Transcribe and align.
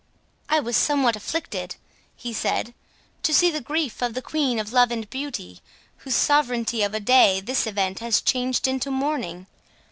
"I 0.49 0.59
was 0.59 0.75
somewhat 0.75 1.15
afflicted," 1.15 1.75
he 2.15 2.33
said, 2.33 2.73
"to 3.21 3.31
see 3.31 3.51
the 3.51 3.61
grief 3.61 4.01
of 4.01 4.15
the 4.15 4.21
Queen 4.23 4.57
of 4.57 4.73
Love 4.73 4.89
and 4.89 5.07
Beauty, 5.07 5.59
whose 5.97 6.15
sovereignty 6.15 6.81
of 6.81 6.95
a 6.95 6.99
day 6.99 7.39
this 7.39 7.67
event 7.67 7.99
has 7.99 8.19
changed 8.19 8.67
into 8.67 8.89
mourning. 8.89 9.45